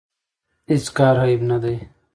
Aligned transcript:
هیڅ 0.69 0.85
کار 0.97 1.15
عیب 1.23 1.41
نه 1.51 1.57
دی. 1.63 1.75